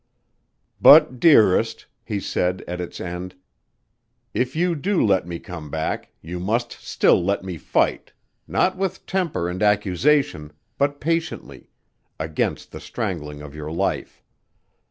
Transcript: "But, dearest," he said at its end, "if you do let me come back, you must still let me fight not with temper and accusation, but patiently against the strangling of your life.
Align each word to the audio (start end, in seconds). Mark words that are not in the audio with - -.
"But, 0.81 1.19
dearest," 1.19 1.85
he 2.03 2.19
said 2.19 2.63
at 2.67 2.81
its 2.81 2.99
end, 2.99 3.35
"if 4.33 4.55
you 4.55 4.73
do 4.73 5.05
let 5.05 5.27
me 5.27 5.37
come 5.37 5.69
back, 5.69 6.09
you 6.23 6.39
must 6.39 6.71
still 6.71 7.23
let 7.23 7.43
me 7.43 7.59
fight 7.59 8.11
not 8.47 8.75
with 8.75 9.05
temper 9.05 9.47
and 9.47 9.61
accusation, 9.61 10.53
but 10.79 10.99
patiently 10.99 11.69
against 12.19 12.71
the 12.71 12.79
strangling 12.79 13.43
of 13.43 13.53
your 13.53 13.71
life. 13.71 14.23